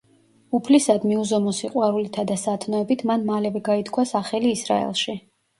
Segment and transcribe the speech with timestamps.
[0.59, 5.17] უფლისადმი უზომო სიყვარულითა და სათნოებით მან მალევე გაითქვა სახელი ისრაელში.